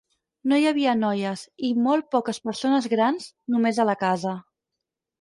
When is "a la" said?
3.87-4.01